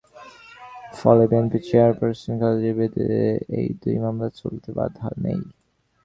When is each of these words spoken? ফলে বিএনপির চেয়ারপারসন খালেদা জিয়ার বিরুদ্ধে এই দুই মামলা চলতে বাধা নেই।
ফলে 0.99 1.23
বিএনপির 1.29 1.63
চেয়ারপারসন 1.69 2.33
খালেদা 2.39 2.59
জিয়ার 2.61 2.77
বিরুদ্ধে 2.79 3.19
এই 3.59 3.67
দুই 3.81 3.97
মামলা 4.03 4.27
চলতে 4.41 4.69
বাধা 4.77 5.07
নেই। 5.23 5.41